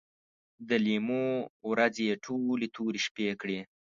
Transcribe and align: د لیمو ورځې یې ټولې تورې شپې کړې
د 0.67 0.69
لیمو 0.85 1.25
ورځې 1.69 2.03
یې 2.09 2.15
ټولې 2.25 2.67
تورې 2.75 2.99
شپې 3.05 3.27
کړې 3.41 3.59